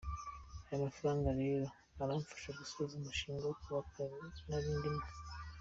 [0.65, 1.65] Aya mafaranga rero
[2.03, 4.01] aramfasha gusoza umushinga wo kubaka
[4.49, 5.03] narindi mo.